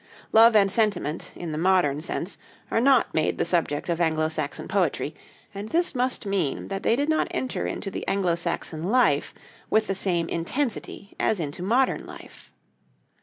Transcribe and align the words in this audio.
Love 0.31 0.55
and 0.55 0.71
sentiment, 0.71 1.31
in 1.35 1.51
the 1.51 1.59
modern 1.59 2.01
sense, 2.01 2.39
are 2.71 2.81
not 2.81 3.13
made 3.13 3.37
the 3.37 3.45
subject 3.45 3.87
of 3.87 4.01
Anglo 4.01 4.29
Saxon 4.29 4.67
poetry, 4.67 5.13
and 5.53 5.69
this 5.69 5.93
must 5.93 6.25
mean 6.25 6.69
that 6.69 6.81
they 6.81 6.95
did 6.95 7.07
not 7.07 7.27
enter 7.29 7.67
into 7.67 7.91
the 7.91 8.03
Anglo 8.07 8.33
Saxon 8.33 8.85
life 8.85 9.31
with 9.69 9.85
the 9.85 9.93
same 9.93 10.27
intensity 10.27 11.13
as 11.19 11.39
into 11.39 11.61
modern 11.61 12.07
life. 12.07 12.51